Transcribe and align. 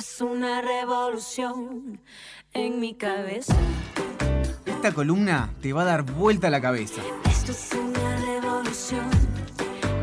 Esto 0.00 0.24
es 0.24 0.30
una 0.30 0.62
revolución 0.62 2.00
en 2.54 2.80
mi 2.80 2.94
cabeza. 2.94 3.54
Esta 4.64 4.94
columna 4.94 5.50
te 5.60 5.74
va 5.74 5.82
a 5.82 5.84
dar 5.84 6.04
vuelta 6.04 6.46
a 6.46 6.50
la 6.50 6.62
cabeza. 6.62 7.02
Esto 7.28 7.52
es 7.52 7.70
una 7.74 8.16
revolución 8.24 9.10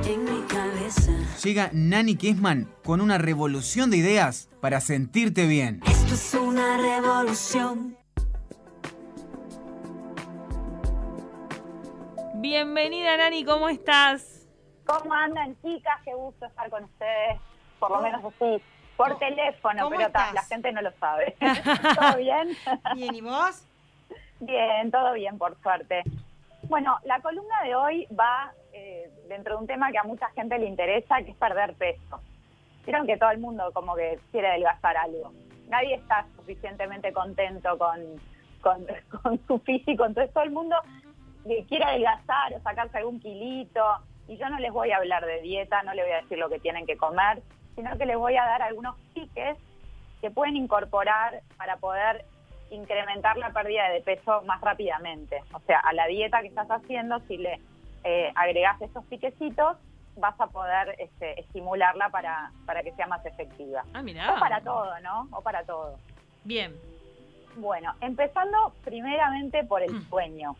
en 0.05 0.23
mi 0.23 0.45
cabeza. 0.45 1.11
Llega 1.43 1.71
Nani 1.73 2.15
Kessman 2.15 2.71
con 2.83 3.01
una 3.01 3.17
revolución 3.17 3.89
de 3.89 3.97
ideas 3.97 4.51
para 4.61 4.81
sentirte 4.81 5.47
bien. 5.47 5.81
Esto 5.87 6.13
es 6.13 6.33
una 6.35 6.77
revolución. 6.77 7.97
Bienvenida 12.35 13.17
Nani, 13.17 13.43
¿cómo 13.43 13.67
estás? 13.67 14.47
¿Cómo 14.85 15.11
andan, 15.11 15.59
chicas? 15.63 15.95
Qué 16.05 16.13
gusto 16.13 16.45
estar 16.45 16.69
con 16.69 16.83
ustedes. 16.83 17.39
Por 17.79 17.89
lo 17.89 18.01
menos 18.01 18.23
así, 18.23 18.61
por 18.97 19.17
teléfono, 19.19 19.83
¿Cómo 19.83 19.95
pero 19.95 20.07
estás? 20.07 20.33
la 20.33 20.41
gente 20.43 20.71
no 20.71 20.81
lo 20.81 20.91
sabe. 20.93 21.35
¿Todo 21.95 22.17
bien? 22.17 22.49
Bien, 22.95 23.15
¿y 23.15 23.21
vos? 23.21 23.63
Bien, 24.39 24.91
todo 24.91 25.13
bien, 25.13 25.37
por 25.37 25.55
suerte. 25.61 26.03
Bueno, 26.63 26.97
la 27.05 27.21
columna 27.21 27.61
de 27.63 27.75
hoy 27.75 28.07
va 28.19 28.51
eh, 28.73 29.09
dentro 29.29 29.55
de 29.55 29.61
un 29.61 29.67
tema 29.67 29.91
que 29.91 29.99
a 29.99 30.03
mucha 30.03 30.29
gente 30.31 30.57
le 30.57 30.65
interesa, 30.65 31.21
que 31.23 31.31
es 31.31 31.37
perder 31.37 31.75
peso. 31.75 32.19
Vieron 32.85 33.05
que 33.05 33.17
todo 33.17 33.31
el 33.31 33.39
mundo 33.39 33.71
como 33.73 33.95
que 33.95 34.19
quiere 34.31 34.47
adelgazar 34.47 34.97
algo. 34.97 35.31
Nadie 35.69 35.95
está 35.95 36.25
suficientemente 36.35 37.13
contento 37.13 37.77
con, 37.77 38.01
con, 38.61 38.85
con 39.21 39.39
su 39.45 39.59
físico, 39.59 40.05
entonces 40.05 40.33
todo 40.33 40.43
el 40.43 40.51
mundo 40.51 40.75
quiere 41.67 41.85
adelgazar 41.85 42.53
o 42.53 42.61
sacarse 42.61 42.97
algún 42.97 43.19
kilito. 43.19 43.83
Y 44.27 44.37
yo 44.37 44.49
no 44.49 44.59
les 44.59 44.71
voy 44.71 44.91
a 44.91 44.97
hablar 44.97 45.25
de 45.25 45.41
dieta, 45.41 45.83
no 45.83 45.93
les 45.93 46.03
voy 46.05 46.13
a 46.13 46.21
decir 46.21 46.37
lo 46.37 46.49
que 46.49 46.59
tienen 46.59 46.85
que 46.85 46.97
comer, 46.97 47.41
sino 47.77 47.95
que 47.97 48.07
les 48.07 48.17
voy 48.17 48.35
a 48.35 48.43
dar 48.43 48.63
algunos 48.63 48.95
piques 49.13 49.55
que 50.19 50.31
pueden 50.31 50.57
incorporar 50.57 51.41
para 51.57 51.77
poder 51.77 52.25
incrementar 52.71 53.37
la 53.37 53.51
pérdida 53.51 53.87
de 53.89 54.01
peso 54.01 54.41
más 54.41 54.59
rápidamente. 54.61 55.43
O 55.53 55.59
sea, 55.61 55.79
a 55.79 55.93
la 55.93 56.07
dieta 56.07 56.41
que 56.41 56.47
estás 56.47 56.67
haciendo, 56.69 57.19
si 57.27 57.37
le 57.37 57.61
eh, 58.03 58.31
agregas 58.35 58.81
esos 58.81 59.05
piquecitos, 59.05 59.77
vas 60.15 60.33
a 60.41 60.47
poder 60.47 60.95
este, 60.97 61.39
estimularla 61.39 62.09
para, 62.09 62.51
para 62.65 62.81
que 62.81 62.93
sea 62.93 63.05
más 63.05 63.23
efectiva. 63.27 63.85
Ah, 63.93 64.01
mirá. 64.01 64.33
O 64.33 64.39
para 64.39 64.59
todo, 64.61 64.99
¿no? 65.01 65.27
O 65.31 65.41
para 65.41 65.63
todo. 65.63 65.99
Bien. 66.43 66.73
Bueno, 67.57 67.93
empezando 68.01 68.73
primeramente 68.83 69.63
por 69.63 69.83
el 69.83 70.01
sueño. 70.09 70.55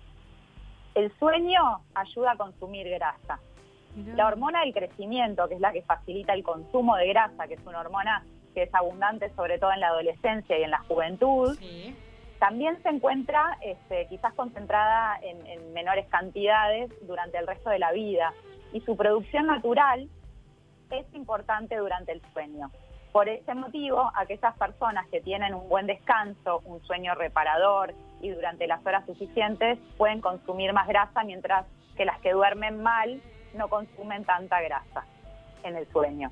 El 0.93 1.11
sueño 1.17 1.81
ayuda 1.95 2.33
a 2.33 2.37
consumir 2.37 2.87
grasa. 2.89 3.39
La 4.15 4.27
hormona 4.27 4.61
del 4.61 4.73
crecimiento, 4.73 5.47
que 5.47 5.55
es 5.55 5.59
la 5.61 5.71
que 5.71 5.81
facilita 5.81 6.33
el 6.33 6.43
consumo 6.43 6.95
de 6.95 7.07
grasa, 7.07 7.47
que 7.47 7.55
es 7.55 7.65
una 7.65 7.79
hormona 7.79 8.23
que 8.53 8.63
es 8.63 8.73
abundante 8.73 9.29
sobre 9.35 9.59
todo 9.59 9.71
en 9.71 9.79
la 9.79 9.87
adolescencia 9.89 10.57
y 10.57 10.63
en 10.63 10.71
la 10.71 10.79
juventud, 10.79 11.57
Sí. 11.59 11.95
también 12.39 12.81
se 12.83 12.89
encuentra 12.89 13.57
este, 13.61 14.07
quizás 14.07 14.33
concentrada 14.35 15.17
en, 15.21 15.45
en 15.47 15.73
menores 15.73 16.07
cantidades 16.09 16.91
durante 17.07 17.37
el 17.37 17.47
resto 17.47 17.69
de 17.71 17.79
la 17.79 17.91
vida 17.91 18.33
y 18.73 18.81
su 18.81 18.95
producción 18.95 19.47
natural 19.47 20.07
es 20.91 21.05
importante 21.13 21.75
durante 21.75 22.11
el 22.11 22.21
sueño. 22.33 22.71
Por 23.11 23.29
ese 23.29 23.53
motivo, 23.55 24.11
aquellas 24.15 24.55
personas 24.57 25.07
que 25.07 25.21
tienen 25.21 25.53
un 25.55 25.67
buen 25.69 25.87
descanso, 25.87 26.61
un 26.65 26.81
sueño 26.83 27.15
reparador 27.15 27.93
y 28.21 28.29
durante 28.29 28.67
las 28.67 28.85
horas 28.85 29.05
suficientes 29.05 29.79
pueden 29.97 30.21
consumir 30.21 30.73
más 30.73 30.87
grasa, 30.87 31.23
mientras 31.23 31.65
que 31.95 32.05
las 32.05 32.19
que 32.21 32.31
duermen 32.33 32.83
mal 32.83 33.21
no 33.53 33.67
consumen 33.67 34.23
tanta 34.25 34.61
grasa 34.61 35.05
en 35.63 35.75
el 35.75 35.87
sueño. 35.91 36.31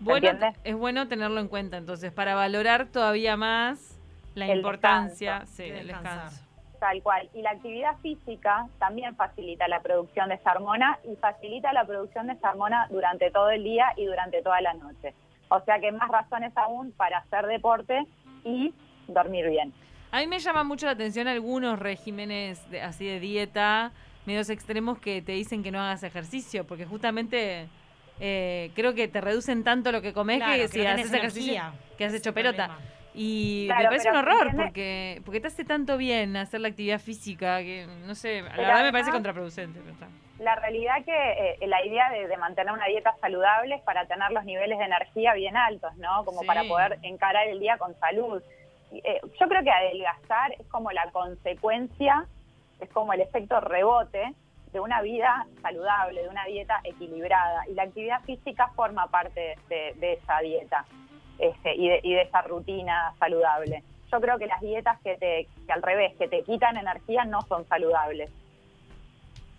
Bueno, 0.00 0.28
entiendes? 0.28 0.58
es 0.64 0.74
bueno 0.76 1.08
tenerlo 1.08 1.40
en 1.40 1.48
cuenta 1.48 1.76
entonces 1.76 2.12
para 2.12 2.34
valorar 2.34 2.86
todavía 2.86 3.36
más 3.36 3.98
la 4.34 4.46
El 4.46 4.58
importancia 4.58 5.40
descanso. 5.40 5.54
sí, 5.56 5.62
De 5.64 5.72
del 5.72 5.86
descanso. 5.88 6.42
Tal 6.80 7.02
cual. 7.02 7.30
Y 7.32 7.40
la 7.40 7.50
actividad 7.52 7.96
física 8.02 8.66
también 8.78 9.14
facilita 9.16 9.68
la 9.68 9.80
producción 9.80 10.28
de 10.28 10.34
esa 10.34 10.52
hormona 10.52 10.98
y 11.10 11.16
facilita 11.16 11.72
la 11.72 11.86
producción 11.86 12.26
de 12.26 12.34
esa 12.34 12.50
hormona 12.50 12.88
durante 12.90 13.30
todo 13.30 13.48
el 13.50 13.62
día 13.64 13.92
y 13.96 14.04
durante 14.04 14.42
toda 14.42 14.60
la 14.60 14.74
noche. 14.74 15.14
O 15.48 15.60
sea 15.60 15.78
que 15.78 15.92
más 15.92 16.08
razones 16.10 16.52
aún 16.56 16.92
para 16.92 17.18
hacer 17.18 17.46
deporte 17.46 18.04
y 18.44 18.74
dormir 19.06 19.48
bien. 19.48 19.72
A 20.10 20.18
mí 20.18 20.26
me 20.26 20.38
llama 20.40 20.62
mucho 20.64 20.84
la 20.86 20.92
atención 20.92 21.26
algunos 21.28 21.78
regímenes 21.78 22.68
de- 22.70 22.82
así 22.82 23.06
de 23.06 23.20
dieta, 23.20 23.92
medios 24.26 24.48
extremos 24.50 24.98
que 24.98 25.22
te 25.22 25.32
dicen 25.32 25.62
que 25.62 25.70
no 25.70 25.80
hagas 25.80 26.02
ejercicio, 26.02 26.66
porque 26.66 26.86
justamente 26.86 27.66
eh, 28.20 28.70
creo 28.74 28.94
que 28.94 29.08
te 29.08 29.20
reducen 29.20 29.64
tanto 29.64 29.90
lo 29.92 30.00
que 30.02 30.12
comes 30.12 30.38
Claro, 30.38 30.52
que 30.54 30.62
que 30.62 30.68
si 30.68 30.78
no 30.82 30.88
haces 30.90 31.12
ejercicio 31.12 31.62
que 31.98 32.04
has 32.04 32.14
hecho 32.14 32.32
pelota. 32.32 32.66
problema. 32.68 32.90
Y 33.16 33.66
Claro, 33.66 33.82
me 33.82 33.88
parece 33.90 34.10
un 34.10 34.16
horror 34.16 34.50
porque 34.56 35.22
porque 35.24 35.40
te 35.40 35.46
hace 35.46 35.64
tanto 35.64 35.96
bien 35.96 36.36
hacer 36.36 36.60
la 36.60 36.68
actividad 36.68 36.98
física 37.00 37.58
que 37.60 37.86
no 38.06 38.14
sé, 38.16 38.42
la 38.42 38.50
Pero 38.50 38.62
verdad 38.66 38.82
me 38.82 38.92
parece 38.92 39.10
contraproducente. 39.12 39.78
La 40.40 40.56
realidad 40.56 40.96
que 41.04 41.12
eh, 41.60 41.66
la 41.68 41.84
idea 41.86 42.10
de, 42.10 42.26
de 42.26 42.36
mantener 42.36 42.72
una 42.72 42.86
dieta 42.86 43.14
saludable 43.20 43.76
es 43.76 43.82
para 43.82 44.06
tener 44.06 44.32
los 44.32 44.44
niveles 44.44 44.78
de 44.80 44.84
energía 44.84 45.32
bien 45.34 45.56
altos, 45.56 45.94
¿no? 45.96 46.24
Como 46.24 46.40
Sí. 46.40 46.46
para 46.46 46.64
poder 46.64 46.98
encarar 47.02 47.46
el 47.46 47.60
día 47.60 47.78
con 47.78 47.94
salud. 48.00 48.42
Eh, 48.92 49.20
yo 49.40 49.48
creo 49.48 49.62
que 49.62 49.70
adelgazar 49.70 50.52
es 50.58 50.66
como 50.66 50.90
la 50.90 51.08
consecuencia, 51.12 52.26
es 52.80 52.88
como 52.90 53.12
el 53.12 53.20
efecto 53.20 53.60
rebote 53.60 54.34
de 54.72 54.80
una 54.80 55.02
vida 55.02 55.46
saludable, 55.62 56.22
de 56.22 56.28
una 56.28 56.44
dieta 56.46 56.80
equilibrada. 56.82 57.62
Y 57.68 57.74
la 57.74 57.84
actividad 57.84 58.20
física 58.22 58.68
forma 58.74 59.06
parte 59.06 59.56
de, 59.68 60.12
esa 60.12 60.40
dieta 60.40 60.84
este, 61.38 61.74
y, 61.76 61.88
de, 61.88 62.00
y 62.02 62.14
de 62.14 62.22
esa 62.22 62.42
rutina 62.42 63.14
saludable. 63.18 63.84
Yo 64.10 64.20
creo 64.20 64.38
que 64.38 64.46
las 64.46 64.60
dietas 64.60 65.00
que, 65.02 65.16
te, 65.16 65.48
que 65.66 65.72
al 65.72 65.82
revés, 65.82 66.14
que 66.16 66.28
te 66.28 66.42
quitan 66.42 66.76
energía, 66.76 67.24
no 67.24 67.42
son 67.42 67.66
saludables. 67.66 68.30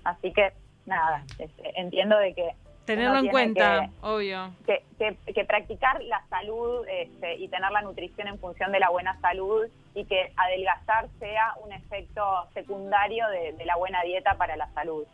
Así 0.03 0.31
que, 0.33 0.51
nada, 0.85 1.23
este, 1.39 1.79
entiendo 1.79 2.17
de 2.17 2.33
que 2.33 2.51
Tenerlo 2.85 3.17
en 3.17 3.27
cuenta, 3.27 3.89
obvio. 4.01 4.53
que, 4.65 4.83
que, 4.97 5.17
que 5.33 5.45
practicar 5.45 6.03
la 6.03 6.23
salud 6.29 6.85
este, 6.87 7.35
y 7.35 7.47
tener 7.47 7.71
la 7.71 7.81
nutrición 7.81 8.27
en 8.27 8.39
función 8.39 8.71
de 8.71 8.79
la 8.79 8.89
buena 8.89 9.19
salud 9.21 9.65
y 9.93 10.05
que 10.05 10.31
adelgazar 10.37 11.07
sea 11.19 11.55
un 11.63 11.71
efecto 11.71 12.47
secundario 12.53 13.27
de, 13.29 13.53
de 13.53 13.65
la 13.65 13.75
buena 13.75 14.01
dieta 14.03 14.35
para 14.35 14.55
la 14.55 14.67
salud. 14.73 15.05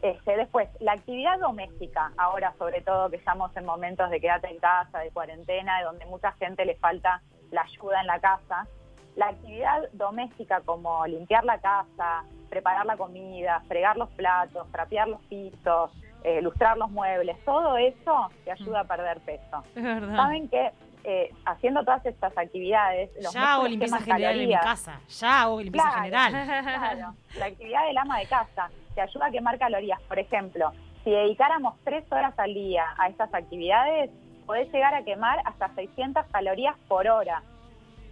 Este, 0.00 0.36
después, 0.36 0.68
la 0.78 0.92
actividad 0.92 1.40
doméstica, 1.40 2.12
ahora 2.16 2.54
sobre 2.56 2.82
todo 2.82 3.10
que 3.10 3.16
estamos 3.16 3.56
en 3.56 3.64
momentos 3.64 4.10
de 4.10 4.20
quédate 4.20 4.48
en 4.48 4.58
casa, 4.58 5.00
de 5.00 5.10
cuarentena, 5.10 5.78
de 5.78 5.84
donde 5.86 6.06
mucha 6.06 6.32
gente 6.32 6.64
le 6.64 6.76
falta 6.76 7.20
la 7.50 7.62
ayuda 7.62 8.00
en 8.00 8.06
la 8.06 8.20
casa, 8.20 8.68
la 9.16 9.28
actividad 9.30 9.88
doméstica 9.92 10.60
como 10.64 11.04
limpiar 11.06 11.44
la 11.44 11.58
casa, 11.58 12.22
preparar 12.48 12.86
la 12.86 12.96
comida, 12.96 13.60
fregar 13.66 13.96
los 13.96 14.08
platos, 14.10 14.70
trapear 14.70 15.08
los 15.08 15.20
pisos, 15.22 15.90
eh, 16.28 16.42
lustrar 16.42 16.76
los 16.76 16.90
muebles, 16.90 17.36
todo 17.44 17.76
eso 17.78 18.30
te 18.44 18.52
ayuda 18.52 18.80
a 18.80 18.84
perder 18.84 19.20
peso. 19.20 19.62
Es 19.74 19.82
verdad. 19.82 20.16
Saben 20.16 20.48
que 20.48 20.70
eh, 21.04 21.30
haciendo 21.46 21.82
todas 21.84 22.04
estas 22.04 22.36
actividades, 22.36 23.10
los 23.22 23.32
Ya 23.32 23.54
hago 23.54 23.66
limpieza 23.68 23.98
general 24.00 24.40
en 24.40 24.48
mi 24.48 24.54
casa. 24.56 25.00
Ya 25.08 25.42
hago 25.42 25.60
limpieza 25.60 25.88
Claro. 25.88 26.02
general. 26.02 26.32
Claro, 26.78 27.14
la 27.38 27.46
actividad 27.46 27.86
del 27.86 27.98
ama 27.98 28.18
de 28.18 28.26
casa 28.26 28.68
te 28.94 29.00
ayuda 29.00 29.26
a 29.26 29.30
quemar 29.30 29.58
calorías. 29.58 30.00
Por 30.02 30.18
ejemplo, 30.18 30.72
si 31.04 31.10
dedicáramos 31.10 31.74
tres 31.84 32.04
horas 32.12 32.34
al 32.38 32.52
día 32.52 32.84
a 32.98 33.08
estas 33.08 33.32
actividades, 33.32 34.10
podés 34.44 34.70
llegar 34.72 34.94
a 34.94 35.02
quemar 35.04 35.38
hasta 35.44 35.68
600 35.74 36.26
calorías 36.32 36.74
por 36.88 37.06
hora. 37.08 37.42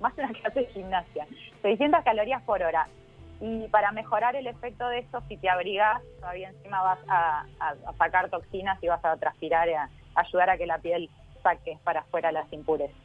Más 0.00 0.14
de 0.16 0.24
una 0.24 0.32
clase 0.32 0.60
de 0.60 0.66
gimnasia. 0.66 1.26
600 1.62 2.04
calorías 2.04 2.42
por 2.42 2.62
hora. 2.62 2.86
Y 3.40 3.68
para 3.68 3.92
mejorar 3.92 4.34
el 4.36 4.46
efecto 4.46 4.88
de 4.88 5.00
eso, 5.00 5.20
si 5.28 5.36
te 5.36 5.48
abrigas, 5.50 6.00
todavía 6.20 6.48
encima 6.48 6.82
vas 6.82 6.98
a, 7.08 7.44
a- 7.60 7.74
a 7.86 7.92
sacar 7.98 8.30
toxinas 8.30 8.82
y 8.82 8.88
vas 8.88 9.04
a 9.04 9.16
transpirar 9.16 9.68
y 9.68 9.74
a 9.74 9.88
ayudar 10.14 10.50
a 10.50 10.56
que 10.56 10.66
la 10.66 10.78
piel 10.78 11.10
saque 11.42 11.78
para 11.84 12.00
afuera 12.00 12.32
las 12.32 12.50
impurezas. 12.52 12.96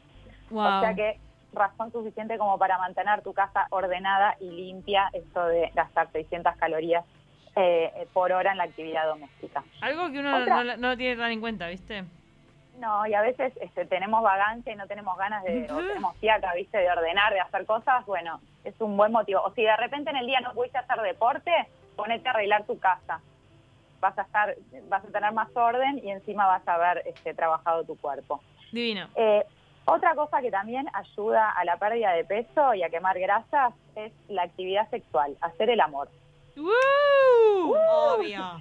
Wow. 0.50 0.78
O 0.78 0.80
sea 0.80 0.94
que 0.94 1.18
razón 1.52 1.92
suficiente 1.92 2.38
como 2.38 2.58
para 2.58 2.78
mantener 2.78 3.20
tu 3.22 3.34
casa 3.34 3.66
ordenada 3.70 4.36
y 4.40 4.48
limpia, 4.50 5.10
esto 5.12 5.44
de 5.46 5.70
gastar 5.74 6.10
600 6.12 6.56
calorías 6.56 7.04
eh, 7.56 8.06
por 8.14 8.32
hora 8.32 8.52
en 8.52 8.56
la 8.58 8.64
actividad 8.64 9.06
doméstica. 9.06 9.62
Algo 9.82 10.10
que 10.10 10.20
uno 10.20 10.40
no, 10.46 10.64
no- 10.64 10.76
lo 10.76 10.96
tiene 10.96 11.20
tan 11.20 11.30
en 11.30 11.40
cuenta, 11.42 11.68
¿viste? 11.68 12.04
No, 12.78 13.06
y 13.06 13.12
a 13.12 13.20
veces 13.20 13.52
este, 13.60 13.84
tenemos 13.84 14.22
vagancia 14.22 14.72
y 14.72 14.76
no 14.76 14.86
tenemos 14.86 15.16
ganas 15.18 15.44
de, 15.44 15.70
o 15.70 15.76
tenemos 15.76 16.16
fiaca, 16.16 16.54
¿viste? 16.54 16.78
De 16.78 16.90
ordenar, 16.90 17.34
de 17.34 17.40
hacer 17.40 17.66
cosas, 17.66 18.04
bueno, 18.06 18.40
es 18.64 18.80
un 18.80 18.96
buen 18.96 19.12
motivo. 19.12 19.42
O 19.42 19.52
si 19.52 19.62
de 19.62 19.76
repente 19.76 20.10
en 20.10 20.16
el 20.16 20.26
día 20.26 20.40
no 20.40 20.52
pudiste 20.52 20.78
hacer 20.78 21.00
deporte, 21.00 21.50
ponete 21.96 22.28
a 22.28 22.32
arreglar 22.32 22.64
tu 22.64 22.78
casa. 22.78 23.20
Vas 24.00 24.18
a 24.18 24.22
estar, 24.22 24.56
vas 24.88 25.04
a 25.04 25.08
tener 25.08 25.32
más 25.32 25.48
orden 25.54 26.00
y 26.02 26.10
encima 26.10 26.46
vas 26.46 26.66
a 26.66 26.74
haber 26.74 27.02
este, 27.06 27.34
trabajado 27.34 27.84
tu 27.84 27.96
cuerpo. 27.96 28.40
Divino. 28.72 29.08
Eh, 29.14 29.44
otra 29.84 30.14
cosa 30.14 30.40
que 30.40 30.50
también 30.50 30.86
ayuda 30.92 31.50
a 31.50 31.64
la 31.64 31.76
pérdida 31.76 32.12
de 32.12 32.24
peso 32.24 32.74
y 32.74 32.82
a 32.82 32.90
quemar 32.90 33.18
grasas 33.18 33.74
es 33.96 34.12
la 34.28 34.42
actividad 34.42 34.88
sexual, 34.90 35.36
hacer 35.40 35.70
el 35.70 35.80
amor. 35.80 36.08
¡Woo! 36.56 37.74
Obvio. 37.74 38.60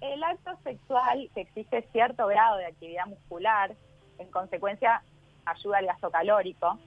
El 0.00 0.22
acto 0.22 0.56
sexual 0.62 1.30
que 1.34 1.42
exige 1.42 1.82
cierto 1.90 2.26
grado 2.26 2.58
de 2.58 2.66
actividad 2.66 3.06
muscular, 3.06 3.74
en 4.18 4.30
consecuencia 4.30 5.02
ayuda 5.46 5.78
al 5.78 5.86
gasto 5.86 6.10
calórico. 6.10 6.78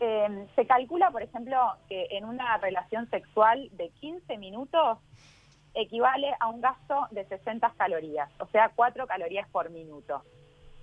Eh, 0.00 0.46
se 0.54 0.66
calcula, 0.66 1.10
por 1.10 1.22
ejemplo, 1.22 1.56
que 1.88 2.08
en 2.10 2.24
una 2.24 2.56
relación 2.58 3.08
sexual 3.08 3.68
de 3.72 3.88
15 4.00 4.36
minutos 4.38 4.98
equivale 5.74 6.34
a 6.40 6.48
un 6.48 6.60
gasto 6.60 7.06
de 7.10 7.24
60 7.26 7.72
calorías, 7.76 8.30
o 8.40 8.46
sea, 8.46 8.70
4 8.74 9.06
calorías 9.06 9.48
por 9.50 9.70
minuto. 9.70 10.22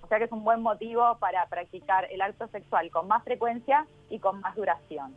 O 0.02 0.06
sea 0.06 0.18
que 0.18 0.24
es 0.24 0.32
un 0.32 0.44
buen 0.44 0.60
motivo 0.60 1.16
para 1.18 1.46
practicar 1.46 2.06
el 2.10 2.20
acto 2.20 2.46
sexual 2.48 2.90
con 2.90 3.08
más 3.08 3.24
frecuencia 3.24 3.86
y 4.10 4.18
con 4.18 4.40
más 4.40 4.54
duración. 4.54 5.14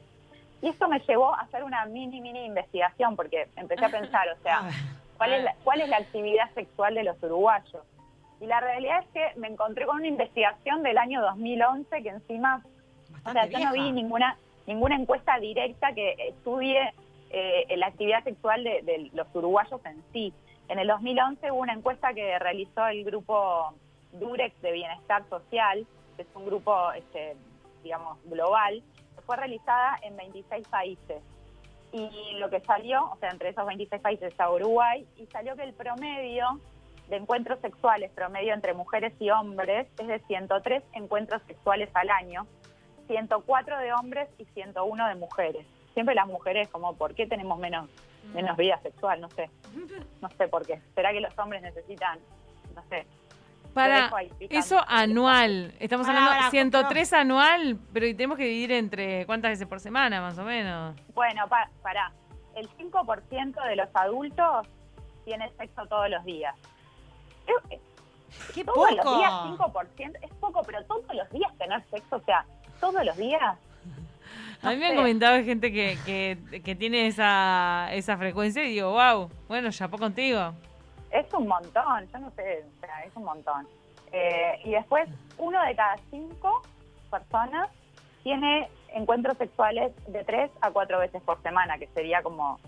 Y 0.61 0.69
esto 0.69 0.87
me 0.87 0.99
llevó 1.01 1.35
a 1.35 1.41
hacer 1.41 1.63
una 1.63 1.85
mini, 1.85 2.21
mini 2.21 2.45
investigación, 2.45 3.15
porque 3.15 3.47
empecé 3.55 3.85
a 3.85 3.89
pensar, 3.89 4.27
o 4.29 4.41
sea, 4.41 4.61
¿cuál 5.17 5.33
es 5.33 5.43
la, 5.43 5.55
cuál 5.63 5.81
es 5.81 5.89
la 5.89 5.97
actividad 5.97 6.51
sexual 6.53 6.95
de 6.95 7.03
los 7.03 7.21
uruguayos? 7.21 7.83
Y 8.39 8.45
la 8.45 8.59
realidad 8.59 9.03
es 9.03 9.07
que 9.09 9.39
me 9.39 9.47
encontré 9.47 9.85
con 9.85 9.97
una 9.97 10.07
investigación 10.07 10.83
del 10.83 10.97
año 10.97 11.21
2011 11.21 12.03
que 12.03 12.09
encima, 12.09 12.63
o 13.27 13.31
sea, 13.31 13.45
yo 13.47 13.59
no 13.59 13.73
vi 13.73 13.91
ninguna, 13.91 14.37
ninguna 14.65 14.95
encuesta 14.95 15.39
directa 15.39 15.93
que 15.93 16.15
estudie 16.29 16.93
eh, 17.29 17.75
la 17.77 17.87
actividad 17.87 18.23
sexual 18.23 18.63
de, 18.63 18.81
de 18.83 19.09
los 19.13 19.27
uruguayos 19.33 19.83
en 19.85 20.03
sí. 20.13 20.33
En 20.69 20.79
el 20.79 20.87
2011 20.87 21.51
hubo 21.51 21.61
una 21.61 21.73
encuesta 21.73 22.13
que 22.13 22.37
realizó 22.39 22.87
el 22.87 23.03
grupo 23.03 23.73
Durex 24.13 24.59
de 24.61 24.71
Bienestar 24.71 25.23
Social, 25.29 25.85
que 26.15 26.23
es 26.23 26.27
un 26.35 26.45
grupo, 26.45 26.91
este, 26.93 27.35
digamos, 27.83 28.17
global, 28.25 28.83
que 29.15 29.21
fue 29.21 29.37
realizada 29.37 29.97
en 30.01 30.17
26 30.17 30.67
países. 30.67 31.21
Y 31.93 32.33
lo 32.37 32.49
que 32.49 32.59
salió, 32.61 33.11
o 33.11 33.17
sea, 33.17 33.29
entre 33.29 33.49
esos 33.49 33.65
26 33.65 34.01
países 34.01 34.31
está 34.31 34.49
Uruguay, 34.49 35.07
y 35.17 35.25
salió 35.27 35.55
que 35.55 35.63
el 35.63 35.73
promedio 35.73 36.59
de 37.09 37.15
encuentros 37.15 37.59
sexuales, 37.61 38.11
promedio 38.11 38.53
entre 38.53 38.73
mujeres 38.73 39.13
y 39.19 39.29
hombres, 39.29 39.87
es 39.97 40.07
de 40.07 40.19
103 40.19 40.83
encuentros 40.93 41.41
sexuales 41.47 41.89
al 41.93 42.09
año, 42.09 42.45
104 43.07 43.77
de 43.79 43.93
hombres 43.93 44.29
y 44.37 44.45
101 44.45 45.07
de 45.07 45.15
mujeres. 45.15 45.65
Siempre 45.93 46.13
las 46.15 46.27
mujeres, 46.27 46.67
como, 46.69 46.95
¿por 46.95 47.15
qué 47.15 47.25
tenemos 47.25 47.57
menos, 47.59 47.89
menos 48.33 48.55
vida 48.57 48.79
sexual? 48.83 49.19
No 49.21 49.29
sé. 49.29 49.49
No 50.21 50.29
sé 50.29 50.47
por 50.47 50.65
qué. 50.65 50.81
¿Será 50.95 51.11
que 51.11 51.21
los 51.21 51.37
hombres 51.37 51.61
necesitan, 51.61 52.17
no 52.75 52.83
sé, 52.89 53.05
Para 53.73 54.09
eso 54.49 54.83
anual. 54.87 55.73
Estamos 55.79 56.07
hablando 56.07 56.31
pará, 56.31 56.49
103 56.49 57.13
anual, 57.13 57.77
pero 57.93 58.07
y 58.07 58.15
tenemos 58.15 58.37
que 58.37 58.45
dividir 58.45 58.71
entre 58.71 59.25
cuántas 59.27 59.51
veces 59.51 59.67
por 59.67 59.79
semana, 59.79 60.19
más 60.21 60.37
o 60.39 60.43
menos. 60.43 60.95
Bueno, 61.13 61.47
pa- 61.47 61.69
pará. 61.83 62.11
El 62.55 62.67
5% 62.77 63.63
de 63.67 63.75
los 63.75 63.89
adultos 63.93 64.67
tiene 65.23 65.51
sexo 65.59 65.85
todos 65.85 66.09
los 66.09 66.25
días. 66.25 66.55
¡Qué 68.53 68.63
todos 68.65 68.91
los 68.91 69.17
días 69.17 69.31
5% 69.31 70.17
es 70.21 70.33
poco, 70.39 70.61
pero 70.63 70.83
todos 70.85 71.05
los 71.13 71.29
días 71.29 71.55
tener 71.57 71.83
sexo, 71.89 72.15
o 72.17 72.21
sea, 72.21 72.45
todos 72.79 73.03
los 73.05 73.17
días. 73.17 73.41
A 74.63 74.71
mí 74.71 74.77
me 74.77 74.87
han 74.87 74.95
comentado 74.95 75.43
gente 75.43 75.71
que, 75.71 75.97
que, 76.05 76.61
que 76.61 76.75
tiene 76.75 77.07
esa, 77.07 77.89
esa 77.93 78.17
frecuencia 78.17 78.63
y 78.63 78.71
digo, 78.71 78.91
wow, 78.91 79.29
bueno, 79.47 79.69
chapó 79.71 79.97
contigo. 79.97 80.53
Es 81.11 81.31
un 81.33 81.47
montón, 81.47 82.07
yo 82.11 82.19
no 82.19 82.31
sé, 82.31 82.65
o 82.65 82.79
sea, 82.79 83.03
es 83.05 83.15
un 83.15 83.23
montón. 83.23 83.67
Eh, 84.11 84.59
y 84.65 84.71
después, 84.71 85.07
uno 85.37 85.61
de 85.63 85.75
cada 85.75 85.95
cinco 86.09 86.61
personas 87.09 87.69
tiene 88.23 88.67
encuentros 88.93 89.37
sexuales 89.37 89.93
de 90.07 90.23
tres 90.23 90.51
a 90.61 90.71
cuatro 90.71 90.99
veces 90.99 91.21
por 91.21 91.41
semana, 91.41 91.77
que 91.77 91.87
sería 91.87 92.21
como, 92.21 92.59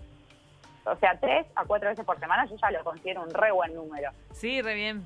o 0.84 0.96
sea, 0.96 1.18
tres 1.18 1.46
a 1.54 1.64
cuatro 1.64 1.88
veces 1.88 2.04
por 2.04 2.18
semana, 2.18 2.46
yo 2.46 2.56
ya 2.56 2.70
lo 2.70 2.84
considero 2.84 3.22
un 3.22 3.30
re 3.30 3.50
buen 3.52 3.74
número. 3.74 4.10
Sí, 4.32 4.62
re 4.62 4.74
bien. 4.74 5.04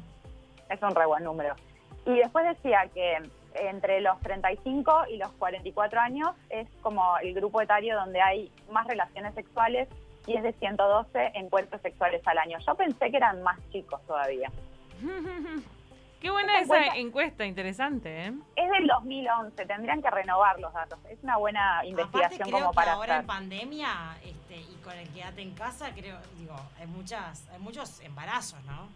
es 0.69 0.83
un 0.83 0.95
re 0.95 1.07
buen 1.07 1.25
número. 1.25 1.55
Y 2.07 2.17
después 2.19 2.45
decía 2.47 2.89
que 2.93 3.19
entre 3.55 4.01
los 4.01 4.21
35 4.21 5.07
y 5.11 5.17
los 5.17 5.31
44 5.33 6.01
años 6.01 6.31
es 6.51 6.69
como 6.83 7.19
el 7.19 7.35
grupo 7.35 7.61
etario 7.61 7.97
donde 7.97 8.21
hay 8.21 8.53
más 8.71 8.87
relaciones 8.87 9.35
sexuales 9.35 9.89
y 10.27 10.37
es 10.37 10.43
de 10.43 10.53
112 10.55 11.33
encuentros 11.35 11.81
sexuales 11.83 12.23
al 12.27 12.39
año. 12.39 12.59
Yo 12.67 12.75
pensé 12.75 13.11
que 13.11 13.17
eran 13.17 13.43
más 13.43 13.59
chicos 13.71 14.01
todavía. 14.07 14.51
Qué 16.21 16.31
buena 16.31 16.59
esa 16.59 16.97
encuesta, 16.97 17.45
interesante, 17.45 18.29
¿eh? 18.29 18.33
Es 18.57 18.71
del 18.71 18.87
2011, 18.87 19.67
tendrían 19.67 20.01
que 20.01 20.09
renovar 20.09 20.59
los 20.59 20.73
datos. 20.73 20.99
Es 21.11 21.23
una 21.23 21.37
buena 21.37 21.73
Aparte 21.73 21.89
investigación 21.89 22.49
creo 22.49 22.61
como 22.61 22.71
que 22.71 22.77
para 22.77 22.93
ahora 22.95 23.19
en 23.19 23.27
pandemia 23.27 24.17
este, 24.25 24.57
y 24.57 24.81
con 24.83 24.95
el 24.95 25.07
quédate 25.11 25.43
en 25.43 25.51
casa, 25.51 25.91
creo, 25.95 26.17
digo, 26.39 26.57
hay 26.81 26.87
muchas, 26.87 27.47
hay 27.51 27.59
muchos 27.59 28.01
embarazos, 28.01 28.59
¿no? 28.65 28.89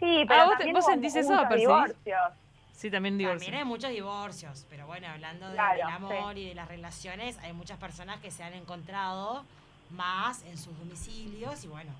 Sí, 0.00 0.24
pero 0.26 0.40
Ah, 0.40 0.44
¿vos 0.46 0.54
también 0.56 0.74
vos 0.74 0.84
hubo 0.84 0.92
sentís 0.92 1.14
eso, 1.14 1.44
divorcios. 1.54 2.32
Sí, 2.74 2.90
también 2.90 3.16
digo. 3.16 3.30
También 3.30 3.54
hay 3.54 3.64
muchos 3.64 3.90
divorcios, 3.90 4.66
pero 4.68 4.86
bueno, 4.86 5.06
hablando 5.08 5.48
de- 5.48 5.54
Claro, 5.54 5.78
del 5.78 5.88
amor 5.88 6.36
y 6.38 6.48
de 6.48 6.54
las 6.54 6.68
relaciones, 6.68 7.38
hay 7.38 7.52
muchas 7.52 7.78
personas 7.78 8.20
que 8.20 8.30
se 8.30 8.42
han 8.42 8.52
encontrado 8.52 9.44
más 9.90 10.42
en 10.44 10.58
sus 10.58 10.76
domicilios 10.78 11.64
y 11.64 11.68
bueno, 11.68 11.92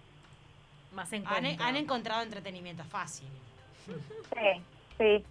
Más 0.93 1.12
han, 1.12 1.26
han 1.61 1.76
encontrado 1.76 2.23
entretenimiento 2.23 2.85
fácil. 2.85 3.29
Sí, 3.87 4.62
sí. 4.99 5.25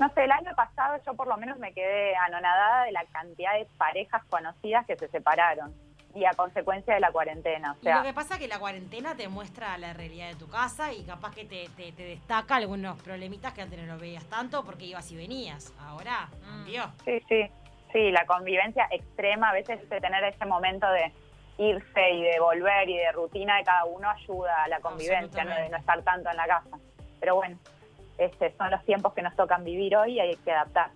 No 0.00 0.08
sé, 0.14 0.24
el 0.24 0.32
año 0.32 0.50
pasado 0.56 1.00
yo 1.06 1.14
por 1.14 1.28
lo 1.28 1.36
menos 1.36 1.58
me 1.58 1.72
quedé 1.72 2.16
anonadada 2.16 2.84
de 2.84 2.92
la 2.92 3.04
cantidad 3.06 3.52
de 3.54 3.66
parejas 3.76 4.22
conocidas 4.30 4.84
que 4.86 4.96
se 4.96 5.08
separaron 5.08 5.72
y 6.14 6.24
a 6.24 6.30
consecuencia 6.32 6.94
de 6.94 7.00
la 7.00 7.10
cuarentena. 7.10 7.72
O 7.72 7.88
y 7.88 7.92
lo 7.92 8.02
que 8.02 8.12
pasa 8.12 8.34
es 8.34 8.40
que 8.40 8.48
la 8.48 8.58
cuarentena 8.58 9.14
te 9.16 9.28
muestra 9.28 9.78
la 9.78 9.92
realidad 9.92 10.28
de 10.28 10.34
tu 10.36 10.48
casa 10.48 10.92
y 10.92 11.02
capaz 11.04 11.34
que 11.34 11.44
te, 11.44 11.68
te- 11.76 11.92
te 11.92 12.02
destaca 12.04 12.56
algunos 12.56 13.00
problemitas 13.02 13.52
que 13.54 13.62
antes 13.62 13.78
no 13.80 13.94
lo 13.94 13.98
veías 13.98 14.24
tanto 14.26 14.64
porque 14.64 14.84
ibas 14.84 15.10
y 15.10 15.16
venías. 15.16 15.72
Ahora 15.80 16.28
Mm. 16.42 16.44
cambió. 16.44 16.84
sí, 17.04 17.20
sí, 17.28 17.42
sí, 17.92 18.10
la 18.10 18.26
convivencia 18.26 18.86
extrema, 18.90 19.50
a 19.50 19.52
veces 19.54 19.88
de 19.88 20.00
tener 20.00 20.22
ese 20.24 20.44
momento 20.44 20.86
de 20.90 21.12
irse 21.58 22.10
y 22.10 22.22
de 22.22 22.40
volver 22.40 22.88
y 22.88 22.96
de 22.98 23.12
rutina 23.12 23.56
de 23.56 23.64
cada 23.64 23.84
uno 23.84 24.08
ayuda 24.10 24.64
a 24.64 24.68
la 24.68 24.80
convivencia, 24.80 25.44
no 25.44 25.54
de 25.54 25.68
no 25.68 25.76
estar 25.78 26.02
tanto 26.02 26.28
en 26.30 26.36
la 26.36 26.46
casa. 26.46 26.76
Pero 27.20 27.36
bueno, 27.36 27.58
este, 28.18 28.54
son 28.56 28.70
los 28.70 28.84
tiempos 28.84 29.12
que 29.14 29.22
nos 29.22 29.34
tocan 29.36 29.62
vivir 29.64 29.96
hoy 29.96 30.14
y 30.14 30.20
hay 30.20 30.36
que 30.36 30.50
adaptar. 30.52 30.90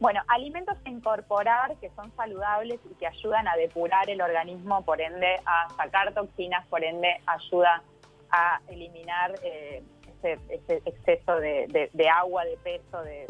Bueno, 0.00 0.22
alimentos 0.28 0.76
a 0.84 0.88
incorporar 0.88 1.76
que 1.76 1.90
son 1.90 2.10
saludables 2.16 2.80
y 2.90 2.94
que 2.94 3.06
ayudan 3.06 3.46
a 3.46 3.54
depurar 3.56 4.08
el 4.10 4.20
organismo, 4.22 4.82
por 4.84 5.00
ende 5.00 5.36
a 5.46 5.68
sacar 5.76 6.12
toxinas, 6.14 6.66
por 6.68 6.82
ende 6.82 7.20
ayuda 7.26 7.82
a 8.30 8.60
eliminar 8.68 9.34
eh, 9.42 9.82
ese, 10.22 10.38
ese 10.48 10.82
exceso 10.86 11.36
de, 11.36 11.66
de- 11.68 11.90
de 11.92 12.08
agua, 12.08 12.44
de 12.46 12.56
peso, 12.58 13.02
de 13.02 13.26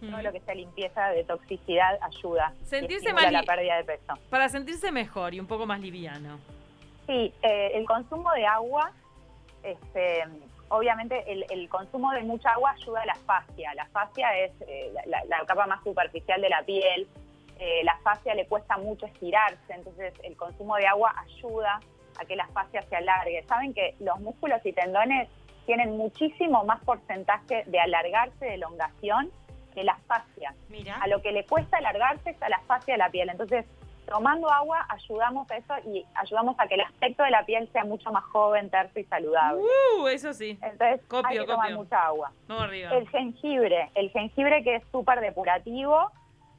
todo 0.00 0.20
lo 0.20 0.32
que 0.32 0.40
sea 0.40 0.54
limpieza, 0.54 1.08
de 1.10 1.24
toxicidad, 1.24 1.98
ayuda. 2.02 2.52
Sentirse 2.64 3.12
más 3.14 3.30
la 3.32 3.42
pérdida 3.44 3.76
de 3.76 3.84
peso. 3.84 4.14
Para 4.30 4.48
sentirse 4.48 4.90
mejor 4.92 5.32
y 5.32 5.40
un 5.40 5.46
poco 5.46 5.64
más 5.64 5.80
liviano. 5.80 6.38
Sí, 7.06 7.32
eh, 7.42 7.70
el 7.74 7.86
consumo 7.86 8.30
de 8.32 8.44
agua, 8.44 8.90
este, 9.62 10.24
obviamente 10.72 11.30
el, 11.32 11.44
el 11.50 11.68
consumo 11.68 12.10
de 12.12 12.22
mucha 12.22 12.50
agua 12.50 12.70
ayuda 12.72 13.02
a 13.02 13.06
la 13.06 13.14
fascia. 13.14 13.72
La 13.74 13.86
fascia 13.86 14.36
es 14.38 14.52
eh, 14.66 14.90
la, 14.94 15.02
la- 15.06 15.24
la 15.38 15.46
capa 15.46 15.66
más 15.66 15.82
superficial 15.84 16.40
de 16.40 16.48
la 16.48 16.62
piel. 16.62 17.06
Eh, 17.58 17.84
la 17.84 17.96
fascia 18.02 18.34
le 18.34 18.46
cuesta 18.46 18.76
mucho 18.78 19.06
estirarse, 19.06 19.72
entonces 19.72 20.12
el 20.24 20.36
consumo 20.36 20.76
de 20.76 20.86
agua 20.86 21.14
ayuda 21.28 21.78
a 22.20 22.24
que 22.24 22.34
la 22.34 22.48
fascia 22.48 22.82
se 22.82 22.96
alargue. 22.96 23.42
Saben 23.44 23.72
que 23.72 23.94
los 24.00 24.18
músculos 24.20 24.60
y 24.64 24.72
tendones 24.72 25.28
tienen 25.66 25.96
muchísimo 25.96 26.64
más 26.64 26.82
porcentaje 26.84 27.62
de 27.66 27.78
alargarse, 27.78 28.44
de 28.46 28.54
elongación, 28.54 29.30
que 29.74 29.84
la 29.84 29.96
fascia. 30.08 30.54
Mira. 30.68 30.96
A 30.96 31.06
lo 31.06 31.22
que 31.22 31.30
le 31.32 31.46
cuesta 31.46 31.76
alargarse 31.78 32.30
es 32.30 32.42
a 32.42 32.48
la 32.48 32.58
fascia 32.66 32.94
de 32.94 32.98
la 32.98 33.10
piel. 33.10 33.28
Entonces, 33.28 33.64
tomando 34.06 34.50
agua 34.50 34.86
ayudamos 34.88 35.50
a 35.50 35.56
eso 35.56 35.74
y 35.86 36.04
ayudamos 36.14 36.54
a 36.58 36.66
que 36.66 36.74
el 36.74 36.82
aspecto 36.82 37.22
de 37.22 37.30
la 37.30 37.44
piel 37.44 37.68
sea 37.72 37.84
mucho 37.84 38.10
más 38.12 38.24
joven, 38.24 38.70
terso 38.70 38.98
y 38.98 39.04
saludable. 39.04 39.62
Uh, 39.62 40.06
eso 40.08 40.32
sí. 40.32 40.58
Entonces, 40.62 41.00
copio, 41.08 41.28
hay 41.30 41.38
que 41.38 41.52
tomar 41.52 41.72
mucha 41.74 42.06
agua. 42.06 42.32
Arriba. 42.48 42.90
El 42.90 43.08
jengibre, 43.08 43.90
el 43.94 44.10
jengibre 44.10 44.62
que 44.62 44.76
es 44.76 44.82
súper 44.92 45.20
depurativo, 45.20 46.10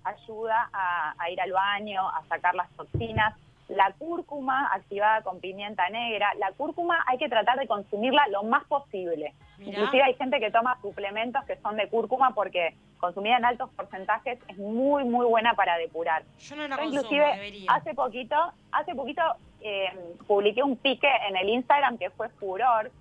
ayuda 0.04 0.70
a, 0.74 1.14
a 1.18 1.30
ir 1.30 1.40
al 1.40 1.52
baño, 1.52 2.08
a 2.10 2.24
sacar 2.28 2.56
las 2.56 2.70
toxinas. 2.72 3.36
La 3.76 3.92
cúrcuma 3.98 4.68
activada 4.74 5.22
con 5.22 5.40
pimienta 5.40 5.90
negra, 5.90 6.32
la 6.38 6.52
cúrcuma 6.52 7.04
hay 7.08 7.18
que 7.18 7.28
tratar 7.28 7.58
de 7.58 7.68
consumirla 7.68 8.28
lo 8.30 8.44
más 8.44 8.64
posible. 8.66 9.34
Mirá. 9.58 9.72
Inclusive 9.72 10.04
hay 10.04 10.14
gente 10.16 10.40
que 10.40 10.52
toma 10.52 10.80
suplementos 10.82 11.44
que 11.46 11.56
son 11.58 11.76
de 11.78 11.90
cúrcuma 11.90 12.34
porque 12.36 12.76
consumida 13.00 13.38
en 13.38 13.46
altos 13.46 13.70
porcentajes 13.72 14.40
es 14.48 14.58
muy 14.58 15.04
muy 15.04 15.26
buena 15.26 15.56
para 15.56 15.78
depurar. 15.78 16.24
Yo 16.40 16.56
no 16.56 16.68
la 16.68 16.76
Yo 16.76 16.82
consumo, 16.84 17.00
inclusive 17.00 17.26
debería. 17.34 17.72
hace 17.72 17.94
poquito, 17.94 18.36
hace 18.72 18.96
poquito 18.96 19.22
eh, 19.62 19.92
publiqué 20.28 20.62
un 20.62 20.78
pique 20.78 21.10
en 21.28 21.36
el 21.36 21.50
Instagram 21.50 21.98
que 21.98 22.10
fue 22.12 22.30
furor, 22.30 22.92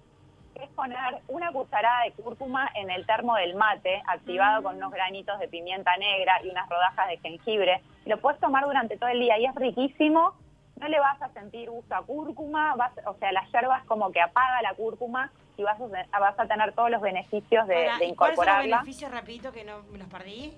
que 0.54 0.64
es 0.64 0.70
poner 0.70 0.98
una 1.28 1.52
cucharada 1.52 2.04
de 2.04 2.12
cúrcuma 2.12 2.70
en 2.74 2.90
el 2.90 3.04
termo 3.06 3.34
del 3.36 3.54
mate, 3.54 4.02
activado 4.06 4.62
con 4.62 4.76
unos 4.76 4.90
granitos 4.90 5.38
de 5.38 5.48
pimienta 5.48 5.96
negra 5.98 6.40
y 6.44 6.48
unas 6.48 6.68
rodajas 6.68 7.08
de 7.08 7.18
jengibre. 7.18 7.82
Lo 8.06 8.18
puedes 8.18 8.40
tomar 8.40 8.64
durante 8.64 8.96
todo 8.96 9.08
el 9.10 9.20
día 9.20 9.38
y 9.38 9.46
es 9.46 9.54
riquísimo. 9.54 10.34
No 10.82 10.88
le 10.88 10.98
vas 10.98 11.22
a 11.22 11.28
sentir 11.32 11.70
gusto 11.70 11.94
a 11.94 12.04
cúrcuma, 12.04 12.74
vas, 12.74 12.92
o 13.06 13.14
sea, 13.14 13.30
la 13.32 13.46
yerba 13.52 13.78
es 13.78 13.84
como 13.84 14.10
que 14.10 14.20
apaga 14.20 14.60
la 14.62 14.74
cúrcuma 14.74 15.30
y 15.56 15.62
vas 15.62 15.78
a, 15.80 16.18
vas 16.18 16.38
a 16.38 16.46
tener 16.46 16.72
todos 16.72 16.90
los 16.90 17.00
beneficios 17.00 17.66
de, 17.68 17.76
Ahora, 17.88 17.98
de 17.98 18.06
¿y 18.06 18.14
¿Cuáles 18.14 18.36
son 18.36 18.46
los 18.46 18.54
incorporarla. 18.56 18.76
beneficios 18.78 19.10
rapidito 19.12 19.52
que 19.52 19.64
no 19.64 19.82
me 19.92 19.98
los 19.98 20.08
perdí? 20.08 20.52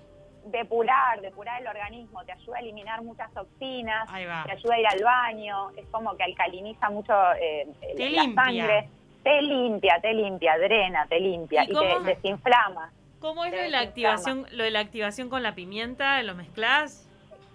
depurar, 0.45 1.21
depurar 1.21 1.61
el 1.61 1.67
organismo, 1.67 2.23
te 2.23 2.31
ayuda 2.31 2.57
a 2.57 2.59
eliminar 2.59 3.01
muchas 3.01 3.31
toxinas, 3.33 4.07
te 4.11 4.51
ayuda 4.51 4.75
a 4.75 4.79
ir 4.79 4.87
al 4.87 5.03
baño, 5.03 5.71
es 5.75 5.87
como 5.87 6.15
que 6.15 6.23
alcaliniza 6.23 6.89
mucho 6.89 7.13
eh, 7.41 7.67
Te 7.97 8.09
la 8.11 8.23
limpia. 8.23 8.43
sangre, 8.43 8.89
te 9.23 9.41
limpia, 9.41 9.99
te 10.01 10.13
limpia, 10.13 10.57
drena, 10.59 11.07
te 11.07 11.19
limpia 11.19 11.63
¿Y 11.63 11.73
te 11.73 11.99
desinflama. 12.03 12.91
¿Cómo 13.19 13.43
es 13.45 13.53
lo 13.53 13.57
de 13.57 13.69
la 13.69 13.79
activación, 13.79 14.45
lo 14.51 14.63
de 14.63 14.69
la 14.71 14.81
activación 14.81 15.29
con 15.29 15.41
la 15.41 15.55
pimienta? 15.55 16.21
¿Lo 16.21 16.35
mezclás? 16.35 17.04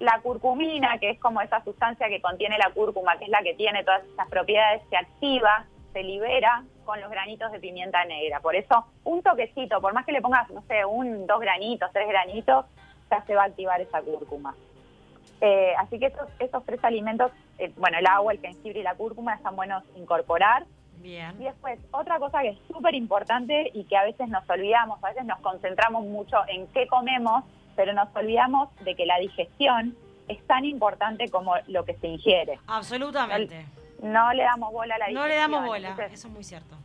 La 0.00 0.18
curcumina, 0.20 0.98
que 0.98 1.10
es 1.10 1.20
como 1.20 1.40
esa 1.40 1.62
sustancia 1.62 2.08
que 2.08 2.20
contiene 2.20 2.58
la 2.58 2.72
cúrcuma, 2.72 3.18
que 3.18 3.24
es 3.24 3.30
la 3.30 3.42
que 3.42 3.54
tiene 3.54 3.84
todas 3.84 4.02
esas 4.04 4.28
propiedades, 4.28 4.82
se 4.90 4.96
activa, 4.96 5.66
se 5.92 6.02
libera 6.02 6.64
con 6.84 7.00
los 7.00 7.10
granitos 7.10 7.52
de 7.52 7.60
pimienta 7.60 8.04
negra. 8.06 8.40
Por 8.40 8.56
eso, 8.56 8.86
un 9.04 9.22
toquecito, 9.22 9.80
por 9.80 9.92
más 9.92 10.06
que 10.06 10.12
le 10.12 10.22
pongas, 10.22 10.50
no 10.50 10.62
sé, 10.62 10.84
un, 10.84 11.26
dos 11.26 11.38
granitos, 11.38 11.90
tres 11.92 12.08
granitos, 12.08 12.64
ya 13.10 13.22
se 13.26 13.34
va 13.34 13.42
a 13.42 13.46
activar 13.46 13.80
esa 13.80 14.00
cúrcuma. 14.00 14.54
Eh, 15.40 15.72
así 15.78 15.98
que 15.98 16.06
estos, 16.06 16.28
estos 16.38 16.64
tres 16.64 16.82
alimentos, 16.82 17.32
eh, 17.58 17.72
bueno, 17.76 17.98
el 17.98 18.06
agua, 18.06 18.32
el 18.32 18.40
jengibre 18.40 18.80
y 18.80 18.82
la 18.82 18.94
cúrcuma, 18.94 19.34
están 19.34 19.56
buenos 19.56 19.84
incorporar. 19.96 20.64
Y 20.98 21.02
Bien. 21.02 21.38
después, 21.38 21.78
otra 21.92 22.18
cosa 22.18 22.42
que 22.42 22.50
es 22.50 22.58
súper 22.68 22.94
importante 22.94 23.70
y 23.72 23.84
que 23.84 23.96
a 23.96 24.04
veces 24.04 24.28
nos 24.28 24.48
olvidamos, 24.48 25.02
a 25.02 25.08
veces 25.08 25.24
nos 25.24 25.40
concentramos 25.40 26.04
mucho 26.04 26.36
en 26.48 26.66
qué 26.68 26.86
comemos, 26.86 27.44
pero 27.76 27.92
nos 27.92 28.08
olvidamos 28.14 28.68
de 28.84 28.94
que 28.94 29.06
la 29.06 29.18
digestión 29.18 29.96
es 30.28 30.44
tan 30.46 30.64
importante 30.64 31.28
como 31.28 31.54
lo 31.66 31.84
que 31.84 31.94
se 31.94 32.08
ingiere. 32.08 32.58
Absolutamente. 32.66 33.66
No 34.02 34.32
le 34.32 34.42
damos 34.44 34.72
bola 34.72 34.94
a 34.94 34.98
la 34.98 35.04
No 35.06 35.24
digestión. 35.24 35.28
le 35.28 35.36
damos 35.36 35.66
bola, 35.66 35.88
entonces, 35.90 36.12
eso 36.18 36.28
es 36.28 36.34
muy 36.34 36.44
cierto. 36.44 36.76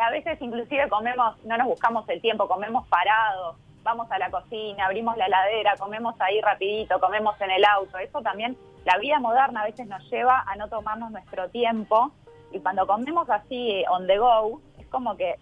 a 0.00 0.10
veces 0.10 0.40
inclusive 0.40 0.88
comemos, 0.88 1.36
no 1.44 1.56
nos 1.58 1.66
buscamos 1.66 2.08
el 2.08 2.20
tiempo, 2.22 2.48
comemos 2.48 2.86
parados, 2.88 3.56
vamos 3.82 4.10
a 4.10 4.18
la 4.18 4.30
cocina, 4.30 4.86
abrimos 4.86 5.16
la 5.16 5.26
heladera, 5.26 5.74
comemos 5.78 6.14
ahí 6.20 6.40
rapidito, 6.40 6.98
comemos 7.00 7.38
en 7.40 7.50
el 7.50 7.64
auto. 7.64 7.98
Eso 7.98 8.20
también, 8.22 8.56
la 8.84 8.96
vida 8.98 9.18
moderna 9.20 9.60
a 9.62 9.64
veces 9.66 9.86
nos 9.86 10.02
lleva 10.10 10.42
a 10.46 10.56
no 10.56 10.68
tomarnos 10.68 11.10
nuestro 11.10 11.48
tiempo 11.50 12.10
y 12.52 12.60
cuando 12.60 12.86
comemos 12.86 13.28
así 13.30 13.70
eh, 13.72 13.84
on 13.90 14.06
the 14.06 14.16
go, 14.18 14.60
es 14.78 14.86
como 14.86 15.16
que 15.16 15.34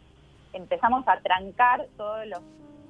empezamos 0.52 1.06
a 1.06 1.20
trancar 1.20 1.86
todos 1.96 2.26
los, 2.26 2.40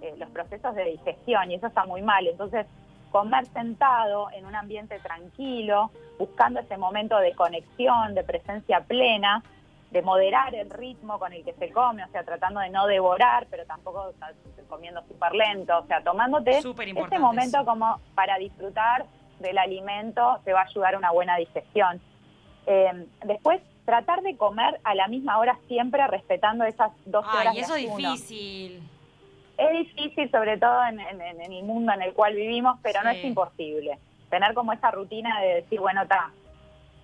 eh, 0.03 0.15
los 0.19 0.31
procesos 0.31 0.75
de 0.75 0.85
digestión 0.85 1.51
y 1.51 1.55
eso 1.55 1.67
está 1.67 1.85
muy 1.85 2.03
mal. 2.03 2.27
Entonces, 2.27 2.67
comer 3.11 3.47
sentado 3.47 4.31
en 4.33 4.47
un 4.47 4.55
ambiente 4.55 4.99
tranquilo, 5.01 5.91
buscando 6.19 6.61
ese 6.61 6.77
momento 6.77 7.17
de 7.19 7.35
conexión, 7.35 8.15
de 8.15 8.23
presencia 8.23 8.81
plena, 8.81 9.43
de 9.91 10.03
moderar 10.03 10.55
el 10.55 10.69
ritmo 10.71 11.19
con 11.19 11.33
el 11.33 11.45
que 11.45 11.55
se 11.55 11.71
come, 11.71 12.05
o 12.05 12.09
sea, 12.09 12.23
tratando 12.23 12.61
de 12.61 12.69
no 12.69 12.87
devorar, 12.87 13.47
pero 13.51 13.65
tampoco 13.65 14.13
comiendo 14.69 15.03
súper 15.09 15.33
lento, 15.33 15.79
o 15.79 15.87
sea, 15.87 16.03
tomándote 16.03 16.59
este 16.59 17.19
momento 17.19 17.65
como 17.65 17.99
para 18.15 18.37
disfrutar 18.37 19.07
del 19.39 19.57
alimento, 19.57 20.41
te 20.45 20.53
va 20.53 20.61
a 20.61 20.65
ayudar 20.65 20.95
a 20.95 20.99
una 20.99 21.11
buena 21.11 21.37
digestión. 21.37 22.01
Eh, 22.67 23.07
después, 23.25 23.63
tratar 23.87 24.21
de 24.21 24.37
comer 24.37 24.79
a 24.85 24.95
la 24.95 25.09
misma 25.09 25.39
hora 25.39 25.59
siempre, 25.69 26.07
respetando 26.07 26.65
esas 26.65 26.93
12 27.07 27.29
horas 27.29 27.55
Ay, 27.55 27.61
eso 27.61 27.77
es 27.77 27.97
difícil. 27.97 28.83
Es 29.59 29.73
difícil, 29.73 30.31
sobre 30.31 30.57
todo 30.57 30.85
en, 30.87 31.01
en- 31.01 31.21
en 31.21 31.53
el 31.53 31.65
mundo 31.65 31.93
en 31.93 32.01
el 32.03 32.15
cual 32.15 32.35
vivimos, 32.35 32.79
pero 32.83 33.03
no 33.03 33.11
es 33.11 33.23
imposible. 33.25 33.99
Tener 34.31 34.55
como 34.55 34.73
esa 34.73 34.91
rutina 34.91 35.41
de 35.41 35.55
decir, 35.57 35.81
bueno, 35.81 36.03
está, 36.03 36.31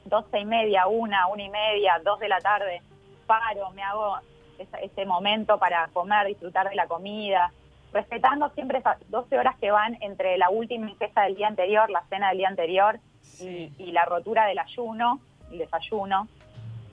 doce 0.04 0.38
y 0.38 0.44
media, 0.44 0.87
una, 0.87 1.26
una 1.26 1.42
y 1.42 1.49
media, 1.50 2.00
dos 2.04 2.18
de 2.20 2.28
la 2.28 2.38
tarde, 2.40 2.80
paro, 3.26 3.70
me 3.70 3.82
hago 3.82 4.18
esa- 4.58 4.78
ese 4.78 5.04
momento 5.04 5.58
para 5.58 5.88
comer, 5.92 6.26
disfrutar 6.28 6.68
de 6.68 6.76
la 6.76 6.87
comida, 6.87 7.50
respetando 7.92 8.49
siempre 8.50 8.78
esas 8.78 8.99
12 9.11 9.38
horas 9.38 9.56
que 9.58 9.70
van 9.70 9.96
entre 10.00 10.37
la 10.38 10.50
última 10.50 10.88
ingesta 10.90 11.23
del 11.23 11.34
día 11.37 11.49
anterior, 11.49 11.90
la 11.90 12.02
cena 12.08 12.28
del 12.28 12.38
día 12.38 12.49
anterior 12.49 12.99
Sí. 13.23 13.73
y, 13.78 13.82
y 13.84 13.92
la 13.92 14.04
rotura 14.04 14.46
del 14.46 14.58
ayuno, 14.61 15.18
el 15.50 15.58
desayuno 15.58 16.28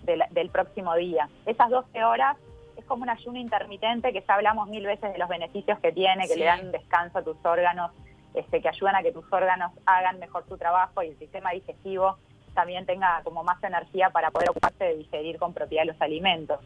del, 0.03 0.23
del 0.31 0.49
próximo 0.49 0.95
día. 0.95 1.27
Esas 1.45 1.69
12 1.69 2.03
horas 2.03 2.37
es 2.77 2.85
como 2.85 3.03
un 3.03 3.09
ayuno 3.09 3.37
intermitente 3.39 4.11
que 4.13 4.23
ya 4.27 4.33
hablamos 4.35 4.67
mil 4.69 4.85
veces 4.85 5.11
de 5.13 5.17
los 5.19 5.29
beneficios 5.29 5.79
que 5.79 5.91
tiene, 5.91 6.23
que 6.23 6.33
Sí. 6.33 6.39
le 6.39 6.45
dan 6.45 6.71
descanso 6.71 7.19
a 7.19 7.23
tus 7.23 7.37
órganos, 7.45 7.91
este, 8.33 8.61
que 8.61 8.69
ayudan 8.69 8.95
a 8.95 9.03
que 9.03 9.11
tus 9.11 9.25
órganos 9.31 9.71
hagan 9.85 10.19
mejor 10.19 10.45
su 10.47 10.57
trabajo 10.57 11.03
y 11.03 11.09
el 11.09 11.17
sistema 11.19 11.51
digestivo 11.51 12.17
también 12.53 12.85
tenga 12.85 13.21
como 13.23 13.43
más 13.43 13.63
energía 13.63 14.09
para 14.09 14.31
poder 14.31 14.49
ocuparse 14.49 14.83
de 14.83 14.97
digerir 14.97 15.37
con 15.37 15.53
propiedad 15.53 15.85
los 15.85 16.01
alimentos. 16.01 16.59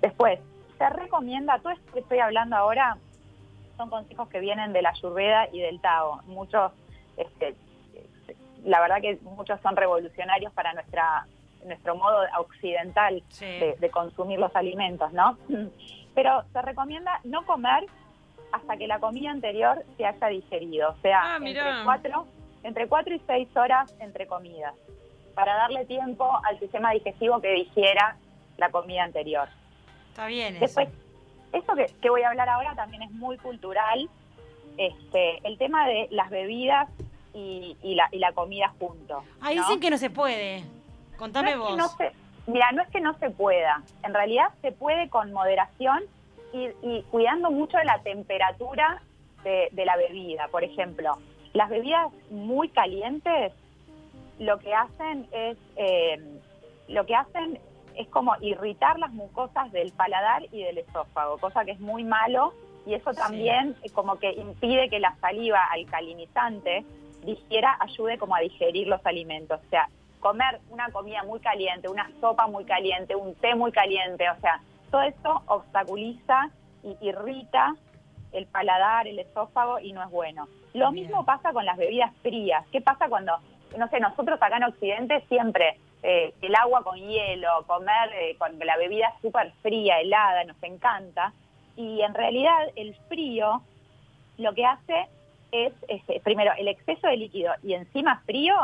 Después, 0.00 0.38
se 0.78 0.90
recomienda, 0.90 1.58
todo 1.60 1.72
esto 1.72 1.92
que 1.92 2.00
estoy 2.00 2.18
hablando 2.18 2.56
ahora 2.56 2.98
son 3.76 3.90
consejos 3.90 4.28
que 4.28 4.40
vienen 4.40 4.72
de 4.72 4.82
la 4.82 4.90
Ayurveda 4.90 5.48
y 5.52 5.60
del 5.60 5.80
Tao. 5.80 6.20
Muchos, 6.26 6.72
este, 7.16 7.54
la 8.64 8.80
verdad 8.80 9.00
que 9.00 9.18
muchos 9.22 9.60
son 9.60 9.76
revolucionarios 9.76 10.52
para 10.52 10.72
nuestra 10.74 11.26
nuestro 11.64 11.96
modo 11.96 12.18
occidental 12.38 13.22
Sí. 13.28 13.44
de, 13.46 13.76
de 13.78 13.90
consumir 13.90 14.38
los 14.38 14.54
alimentos, 14.54 15.12
¿no? 15.12 15.36
Pero 16.14 16.44
se 16.52 16.62
recomienda 16.62 17.20
no 17.24 17.44
comer 17.44 17.84
hasta 18.52 18.76
que 18.76 18.86
la 18.86 19.00
comida 19.00 19.30
anterior 19.30 19.84
se 19.96 20.06
haya 20.06 20.26
digerido, 20.28 20.90
o 20.90 20.96
sea, 21.02 21.34
Ah, 21.34 21.38
entre 21.42 21.62
cuatro, 21.84 22.26
entre 22.62 22.86
cuatro 22.88 23.14
y 23.14 23.20
seis 23.26 23.48
horas 23.56 23.92
entre 23.98 24.26
comidas, 24.28 24.74
para 25.34 25.54
darle 25.56 25.84
tiempo 25.86 26.30
al 26.44 26.58
sistema 26.60 26.92
digestivo 26.92 27.40
que 27.40 27.50
digiera 27.52 28.16
la 28.56 28.70
comida 28.70 29.02
anterior. 29.02 29.48
Está 30.10 30.26
bien 30.26 30.54
eso. 30.56 30.60
Después, 30.80 30.88
esto 31.52 31.74
que, 31.74 31.86
que 32.00 32.10
voy 32.10 32.22
a 32.22 32.28
hablar 32.28 32.48
ahora 32.48 32.74
también 32.76 33.02
es 33.02 33.10
muy 33.10 33.36
cultural, 33.38 34.08
este, 34.76 35.38
el 35.46 35.58
tema 35.58 35.86
de 35.88 36.06
las 36.10 36.30
bebidas 36.30 36.88
y, 37.32 37.76
y 37.82 37.94
la, 37.96 38.08
y 38.12 38.18
la 38.18 38.30
comida 38.32 38.72
juntos. 38.78 39.24
Ahí 39.40 39.56
¿no? 39.56 39.62
dicen 39.62 39.80
que 39.80 39.90
no 39.90 39.98
se 39.98 40.10
puede. 40.10 40.62
Contame 41.16 41.54
no 41.54 41.58
vos. 41.62 41.76
no 41.76 41.88
se- 41.88 42.12
mira, 42.46 42.70
no 42.72 42.82
es 42.82 42.88
que 42.88 43.00
no 43.00 43.16
se 43.18 43.30
pueda, 43.30 43.82
en 44.02 44.12
realidad 44.14 44.48
se 44.62 44.72
puede 44.72 45.08
con 45.08 45.32
moderación 45.32 46.02
y, 46.52 46.68
y 46.82 47.02
cuidando 47.10 47.50
mucho 47.50 47.76
de 47.78 47.84
la 47.84 47.98
temperatura 48.02 49.00
de, 49.42 49.68
de 49.72 49.84
la 49.84 49.96
bebida. 49.96 50.48
Por 50.48 50.64
ejemplo, 50.64 51.18
las 51.52 51.68
bebidas 51.70 52.12
muy 52.30 52.68
calientes 52.68 53.52
lo 54.38 54.58
que 54.58 54.74
hacen 54.74 55.26
es 55.32 55.56
eh, 55.76 56.18
lo 56.88 57.06
que 57.06 57.14
hacen 57.14 57.58
es 57.96 58.08
como 58.08 58.34
irritar 58.40 58.98
las 58.98 59.12
mucosas 59.12 59.70
del 59.70 59.92
paladar 59.92 60.42
y 60.52 60.62
del 60.64 60.78
esófago, 60.78 61.38
cosa 61.38 61.64
que 61.64 61.70
es 61.72 61.80
muy 61.80 62.02
malo 62.04 62.52
y 62.86 62.94
eso 62.94 63.14
también 63.14 63.76
eh, 63.82 63.90
como 63.90 64.18
que 64.18 64.32
impide 64.32 64.90
que 64.90 64.98
la 64.98 65.14
saliva 65.20 65.64
alcalinizante 65.72 66.84
digiera, 67.24 67.76
ayude 67.80 68.18
como 68.18 68.34
a 68.34 68.40
digerir 68.40 68.86
los 68.88 69.04
alimentos. 69.06 69.60
O 69.64 69.70
sea, 69.70 69.88
comer 70.24 70.58
una 70.70 70.88
comida 70.88 71.22
muy 71.24 71.38
caliente, 71.40 71.86
una 71.86 72.10
sopa 72.18 72.46
muy 72.46 72.64
caliente, 72.64 73.14
un 73.14 73.34
té 73.34 73.54
muy 73.54 73.70
caliente, 73.72 74.24
o 74.30 74.40
sea, 74.40 74.58
todo 74.90 75.02
eso 75.02 75.42
obstaculiza 75.48 76.48
y 76.82 76.96
irrita 77.06 77.76
el 78.32 78.46
paladar, 78.46 79.06
el 79.06 79.18
esófago 79.18 79.80
y 79.80 79.92
no 79.92 80.02
es 80.02 80.10
bueno. 80.10 80.48
Lo 80.72 80.90
Bien. 80.90 81.04
mismo 81.04 81.26
pasa 81.26 81.52
con 81.52 81.66
las 81.66 81.76
bebidas 81.76 82.10
frías. 82.22 82.64
¿Qué 82.72 82.80
pasa 82.80 83.10
cuando, 83.10 83.36
no 83.76 83.86
sé, 83.88 84.00
nosotros 84.00 84.40
acá 84.40 84.56
en 84.56 84.64
Occidente 84.64 85.22
siempre 85.28 85.78
eh, 86.02 86.32
el 86.40 86.54
agua 86.54 86.82
con 86.82 86.96
hielo, 86.96 87.62
comer 87.66 88.10
eh, 88.14 88.36
con 88.38 88.58
la 88.58 88.78
bebida 88.78 89.12
súper 89.20 89.52
fría, 89.60 90.00
helada, 90.00 90.42
nos 90.44 90.62
encanta. 90.62 91.34
Y 91.76 92.00
en 92.00 92.14
realidad 92.14 92.70
el 92.76 92.94
frío 93.08 93.60
lo 94.38 94.54
que 94.54 94.64
hace 94.64 95.06
es, 95.52 95.74
este, 95.86 96.20
primero, 96.20 96.52
el 96.56 96.68
exceso 96.68 97.08
de 97.08 97.18
líquido 97.18 97.52
y 97.62 97.74
encima 97.74 98.22
frío, 98.24 98.56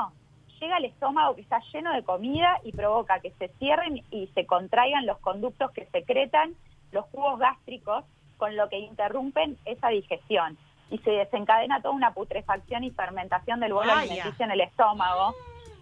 llega 0.60 0.76
al 0.76 0.84
estómago 0.84 1.34
que 1.34 1.40
está 1.42 1.60
lleno 1.72 1.92
de 1.92 2.02
comida 2.04 2.58
y 2.62 2.72
provoca 2.72 3.20
que 3.20 3.30
se 3.32 3.48
cierren 3.58 4.04
y 4.10 4.26
se 4.34 4.46
contraigan 4.46 5.06
los 5.06 5.18
conductos 5.18 5.70
que 5.72 5.86
secretan 5.86 6.54
los 6.92 7.04
jugos 7.06 7.38
gástricos, 7.38 8.04
con 8.36 8.56
lo 8.56 8.68
que 8.68 8.78
interrumpen 8.78 9.56
esa 9.64 9.88
digestión. 9.88 10.56
Y 10.90 10.98
se 10.98 11.10
desencadena 11.10 11.80
toda 11.82 11.94
una 11.94 12.12
putrefacción 12.12 12.84
y 12.84 12.90
fermentación 12.90 13.60
del 13.60 13.72
bolo 13.72 13.92
alimenticio 13.92 14.44
en 14.44 14.50
el 14.50 14.60
estómago. 14.62 15.34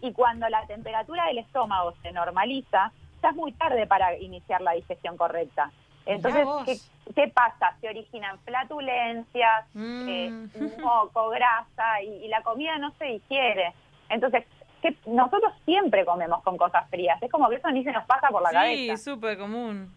Y 0.03 0.13
cuando 0.13 0.49
la 0.49 0.67
temperatura 0.67 1.27
del 1.27 1.39
estómago 1.39 1.95
se 2.03 2.13
normaliza, 2.13 2.93
ya 3.23 3.31
es 3.31 3.37
muy 3.37 3.53
tarde 3.53 3.87
para 3.87 4.17
iniciar 4.19 4.61
la 4.61 4.73
digestión 4.73 5.17
correcta. 5.17 5.71
Entonces. 6.05 6.47
¿qué, 6.67 7.15
qué 7.15 7.29
pasa? 7.33 7.75
Se 7.81 7.89
originan 7.89 8.39
flatulencias, 8.41 9.65
Mm. 9.75 10.09
eh, 10.09 10.49
moco, 10.83 11.31
grasa 11.31 12.03
y, 12.03 12.25
y 12.25 12.29
la 12.29 12.43
comida 12.43 12.77
no 12.79 12.91
se 12.99 13.05
digiere. 13.07 13.73
Entonces, 14.09 14.45
¿qué- 14.83 14.97
nosotros 15.07 15.53
siempre 15.65 16.05
comemos 16.05 16.43
con 16.43 16.57
cosas 16.57 16.89
frías. 16.91 17.21
Es 17.23 17.31
como 17.31 17.49
que 17.49 17.57
eso 17.57 17.71
ni 17.71 17.85
se 17.85 17.93
nos 17.93 18.05
pasa 18.07 18.29
por 18.29 18.43
la 18.43 18.49
sí, 18.51 18.55
cabeza. 18.55 18.97
súper 18.97 19.39
común. 19.39 19.93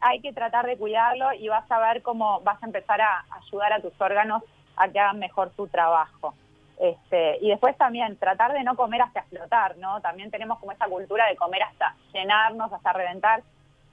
Hay 0.00 0.20
que 0.20 0.32
tratar 0.32 0.66
de 0.66 0.76
cuidarlo 0.76 1.32
y 1.32 1.48
vas 1.48 1.70
a 1.70 1.78
ver 1.80 2.02
cómo 2.02 2.40
vas 2.40 2.62
a 2.62 2.66
empezar 2.66 3.00
a 3.00 3.24
ayudar 3.30 3.72
a 3.72 3.80
tus 3.80 3.92
órganos 4.00 4.42
a 4.76 4.88
que 4.88 4.98
hagan 5.00 5.18
mejor 5.18 5.50
su 5.56 5.66
trabajo. 5.68 6.34
Este, 6.78 7.38
y 7.40 7.48
después 7.48 7.76
también 7.76 8.16
tratar 8.16 8.52
de 8.52 8.62
no 8.62 8.76
comer 8.76 9.02
hasta 9.02 9.20
explotar, 9.20 9.76
¿no? 9.78 10.00
También 10.00 10.30
tenemos 10.30 10.60
como 10.60 10.70
esa 10.70 10.86
cultura 10.86 11.26
de 11.26 11.34
comer 11.34 11.64
hasta 11.64 11.96
llenarnos, 12.12 12.72
hasta 12.72 12.92
reventar. 12.92 13.42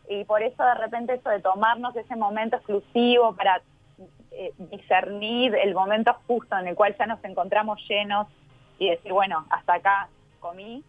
Y 0.08 0.24
por 0.26 0.44
eso 0.44 0.64
de 0.64 0.76
repente 0.76 1.16
eso 1.16 1.30
de 1.32 1.40
tomarnos 1.42 1.96
ese 1.96 2.16
momento 2.16 2.58
exclusivo 2.58 3.36
para 3.36 3.60
eh, 4.32 4.52
discernir 4.60 5.56
el 5.56 5.74
momento 5.74 6.16
justo 6.28 6.56
en 6.60 6.68
el 6.68 6.76
cual 6.76 6.96
ya 7.00 7.08
nos 7.08 7.24
encontramos 7.24 7.80
llenos 7.90 8.28
y 8.78 8.90
decir, 8.90 9.12
bueno, 9.14 9.46
hasta 9.50 9.76
acá 9.76 10.10
comí. 10.50 10.84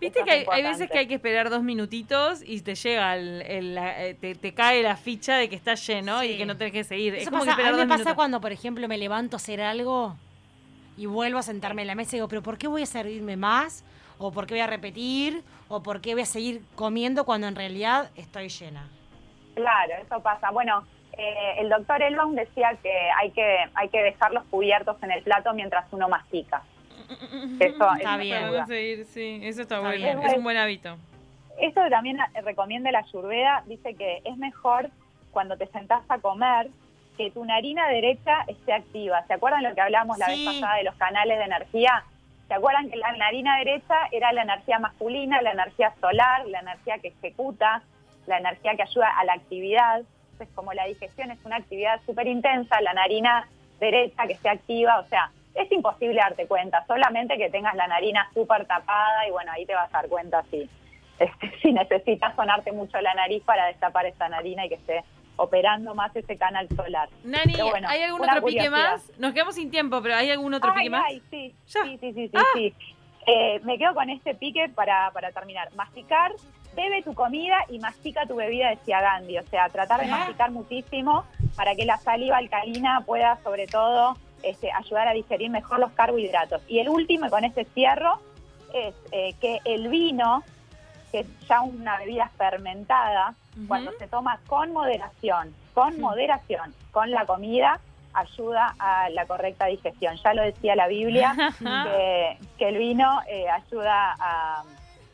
Viste 0.00 0.18
Eso 0.18 0.26
que 0.26 0.42
es 0.42 0.48
hay, 0.48 0.62
hay 0.62 0.70
veces 0.70 0.90
que 0.90 0.98
hay 0.98 1.06
que 1.06 1.14
esperar 1.14 1.48
dos 1.48 1.62
minutitos 1.62 2.42
y 2.44 2.60
te 2.60 2.74
llega 2.74 3.14
el, 3.16 3.42
el- 3.42 3.74
la- 3.76 4.04
eh, 4.04 4.14
te, 4.14 4.34
te 4.34 4.52
cae 4.52 4.82
la 4.82 4.96
ficha 4.96 5.36
de 5.36 5.48
que 5.48 5.54
está 5.54 5.74
lleno 5.74 6.24
y 6.24 6.28
Sí. 6.32 6.38
que 6.38 6.46
no 6.46 6.56
tenés 6.56 6.72
que 6.72 6.82
seguir. 6.84 7.14
es 7.14 7.22
Eso 7.22 7.30
como 7.30 7.44
pasa- 7.44 7.56
que 7.56 7.62
a 7.62 7.70
mí 7.70 7.78
me 7.78 7.86
pasa 7.86 7.94
minutos. 7.98 8.14
cuando, 8.14 8.40
por 8.40 8.50
ejemplo, 8.52 8.88
me 8.88 8.98
levanto 8.98 9.36
a 9.36 9.38
hacer 9.38 9.60
algo 9.60 10.16
y 10.96 11.06
vuelvo 11.06 11.38
a 11.38 11.42
sentarme 11.42 11.82
en 11.82 11.88
la 11.88 11.94
mesa 11.94 12.16
y 12.16 12.18
digo, 12.18 12.26
pero 12.28 12.42
¿por 12.42 12.58
qué 12.58 12.66
voy 12.66 12.82
a 12.82 12.86
servirme 12.86 13.36
más? 13.36 13.84
¿O 14.18 14.32
por 14.32 14.46
qué 14.46 14.54
voy 14.54 14.60
a 14.60 14.66
repetir? 14.66 15.42
¿O 15.68 15.82
por 15.84 16.00
qué 16.00 16.14
voy 16.14 16.22
a 16.22 16.26
seguir 16.26 16.62
comiendo 16.74 17.24
cuando 17.24 17.46
en 17.46 17.54
realidad 17.54 18.10
estoy 18.16 18.48
llena? 18.48 18.88
Claro, 19.54 19.92
eso 20.04 20.20
pasa. 20.20 20.50
Bueno, 20.50 20.84
eh, 21.16 21.54
el 21.58 21.68
doctor 21.68 22.02
Elon 22.02 22.34
decía 22.34 22.76
que 22.82 22.90
hay 23.20 23.30
que 23.30 23.56
hay 23.74 23.88
que 23.88 24.02
dejar 24.02 24.32
los 24.32 24.44
cubiertos 24.44 24.96
en 25.02 25.12
el 25.12 25.22
plato 25.22 25.52
mientras 25.54 25.86
uno 25.92 26.08
mastica. 26.08 26.62
Eso 27.60 27.94
Está 27.94 28.14
es 28.14 28.20
bien. 28.20 28.66
seguir, 28.66 29.04
sí, 29.06 29.40
eso 29.42 29.62
está, 29.62 29.76
Está 29.76 29.80
bueno. 29.80 29.96
bien. 30.04 30.22
Es 30.22 30.36
un 30.36 30.44
buen 30.44 30.56
hábito. 30.56 30.96
Esto 31.60 31.82
que 31.84 31.90
también 31.90 32.18
eh, 32.20 32.40
recomienda 32.42 32.90
la 32.90 33.00
Ayurveda, 33.00 33.62
dice 33.66 33.94
que 33.94 34.20
es 34.24 34.36
mejor 34.36 34.90
cuando 35.30 35.56
te 35.56 35.66
sentás 35.68 36.02
a 36.08 36.18
comer 36.18 36.68
que 37.16 37.30
tu 37.30 37.44
narina 37.44 37.88
derecha 37.88 38.44
esté 38.48 38.72
activa. 38.72 39.22
¿Se 39.26 39.34
acuerdan 39.34 39.62
lo 39.62 39.74
que 39.74 39.80
hablamos 39.80 40.18
la 40.18 40.26
Sí. 40.26 40.44
vez 40.46 40.54
pasada 40.60 40.76
de 40.76 40.84
los 40.84 40.94
canales 40.96 41.38
de 41.38 41.44
energía? 41.44 42.04
¿Se 42.48 42.54
acuerdan 42.54 42.90
que 42.90 42.96
la 42.96 43.12
narina 43.12 43.56
derecha 43.58 43.94
era 44.10 44.32
la 44.32 44.42
energía 44.42 44.78
masculina, 44.78 45.40
la 45.42 45.52
energía 45.52 45.92
solar, 46.00 46.46
la 46.46 46.60
energía 46.60 46.98
que 46.98 47.08
ejecuta, 47.08 47.82
la 48.26 48.38
energía 48.38 48.74
que 48.76 48.82
ayuda 48.82 49.08
a 49.18 49.24
la 49.24 49.34
actividad? 49.34 50.02
Entonces, 50.32 50.48
como 50.54 50.72
la 50.72 50.86
digestión 50.86 51.30
es 51.30 51.38
una 51.44 51.56
actividad 51.56 52.00
súper 52.06 52.26
intensa, 52.26 52.80
la 52.80 52.94
narina 52.94 53.46
derecha 53.78 54.26
que 54.26 54.32
esté 54.34 54.48
activa, 54.48 54.98
o 54.98 55.04
sea, 55.04 55.30
es 55.54 55.70
imposible 55.72 56.16
darte 56.16 56.46
cuenta, 56.46 56.84
solamente 56.86 57.36
que 57.36 57.50
tengas 57.50 57.74
la 57.74 57.86
narina 57.86 58.28
súper 58.34 58.66
tapada 58.66 59.26
y 59.28 59.30
bueno, 59.30 59.52
ahí 59.52 59.66
te 59.66 59.74
vas 59.74 59.88
a 59.92 59.98
dar 59.98 60.08
cuenta 60.08 60.42
si, 60.50 60.68
este, 61.18 61.52
si 61.62 61.72
necesitas 61.72 62.34
sonarte 62.36 62.72
mucho 62.72 63.00
la 63.00 63.14
nariz 63.14 63.42
para 63.44 63.66
destapar 63.66 64.06
esa 64.06 64.28
narina 64.28 64.66
y 64.66 64.68
que 64.70 64.76
esté 64.76 65.04
operando 65.36 65.94
más 65.94 66.14
ese 66.14 66.36
canal 66.36 66.68
solar. 66.76 67.08
Nani, 67.24 67.54
bueno, 67.60 67.88
¿hay 67.88 68.02
algún 68.02 68.22
otro 68.22 68.44
pique 68.44 68.68
más? 68.70 69.10
Nos 69.18 69.32
quedamos 69.32 69.54
sin 69.54 69.70
tiempo, 69.70 70.00
pero 70.02 70.14
¿hay 70.16 70.30
algún 70.30 70.52
otro 70.54 70.70
Ay, 70.70 70.76
pique 70.78 70.90
más? 70.90 71.02
ay, 71.06 71.22
sí, 71.30 71.54
Ya. 71.68 71.82
sí, 71.84 71.98
sí, 71.98 72.12
sí, 72.12 72.28
sí, 72.28 72.38
sí. 72.54 72.74
Eh, 73.26 73.60
me 73.62 73.78
quedo 73.78 73.94
con 73.94 74.10
este 74.10 74.34
pique 74.34 74.68
para, 74.74 75.10
para 75.12 75.30
terminar. 75.32 75.72
Masticar, 75.74 76.32
bebe 76.74 77.02
tu 77.02 77.14
comida 77.14 77.64
y 77.68 77.78
mastica 77.78 78.26
tu 78.26 78.36
bebida, 78.36 78.70
decía 78.70 79.00
Gandhi. 79.00 79.38
O 79.38 79.42
sea, 79.44 79.68
tratar 79.68 80.00
de 80.00 80.08
masticar 80.08 80.50
muchísimo 80.50 81.24
para 81.56 81.74
que 81.76 81.84
la 81.84 81.96
saliva 81.98 82.36
alcalina 82.38 83.02
pueda, 83.06 83.38
sobre 83.44 83.66
todo, 83.66 84.16
este, 84.42 84.70
ayudar 84.72 85.08
a 85.08 85.12
digerir 85.12 85.50
mejor 85.50 85.78
los 85.78 85.92
carbohidratos. 85.92 86.62
Y 86.68 86.78
el 86.78 86.88
último, 86.88 87.26
y 87.26 87.30
con 87.30 87.44
este 87.44 87.64
cierro, 87.74 88.20
es 88.72 88.94
eh, 89.12 89.34
que 89.40 89.60
el 89.64 89.88
vino, 89.88 90.42
que 91.10 91.20
es 91.20 91.26
ya 91.48 91.60
una 91.60 91.98
bebida 91.98 92.30
fermentada, 92.36 93.34
cuando 93.68 93.92
se 93.98 94.08
toma 94.08 94.40
con 94.46 94.72
moderación, 94.72 95.54
con 95.74 96.00
moderación, 96.00 96.74
con 96.90 97.10
la 97.10 97.26
comida, 97.26 97.80
ayuda 98.14 98.74
a 98.78 99.10
la 99.10 99.26
correcta 99.26 99.66
digestión. 99.66 100.16
Ya 100.22 100.34
lo 100.34 100.42
decía 100.42 100.74
la 100.76 100.88
Biblia, 100.88 101.34
que, 101.58 102.38
que 102.58 102.68
el 102.68 102.78
vino 102.78 103.20
eh, 103.28 103.48
ayuda 103.48 104.14
a... 104.18 104.64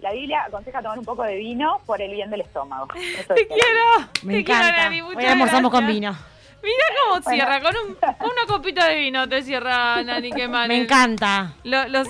La 0.00 0.12
Biblia 0.12 0.44
aconseja 0.44 0.80
tomar 0.80 0.96
un 0.96 1.04
poco 1.04 1.24
de 1.24 1.34
vino 1.34 1.80
por 1.84 2.00
el 2.00 2.12
bien 2.12 2.30
del 2.30 2.42
estómago. 2.42 2.86
Eso 3.18 3.34
Te 3.34 3.40
es 3.40 3.48
quiero. 3.48 4.08
Me 4.22 4.34
te 4.34 4.44
quiero, 4.44 4.60
encanta. 4.60 4.84
Nani, 4.84 5.02
muchas 5.02 5.24
Hoy 5.24 5.24
almorzamos 5.24 5.70
con 5.72 5.86
vino. 5.88 6.16
Mira 6.62 6.84
cómo 7.02 7.20
Bueno. 7.20 7.36
cierra, 7.36 7.60
con, 7.60 7.74
un, 7.76 7.94
con 7.94 8.30
una 8.30 8.46
copita 8.46 8.86
de 8.88 8.96
vino 8.96 9.28
te 9.28 9.42
cierra 9.42 10.02
Nani, 10.02 10.32
qué 10.32 10.48
mal. 10.48 10.66
Me 10.68 10.76
encanta. 10.82 11.52
Lo- 11.64 11.86
los 11.88 12.08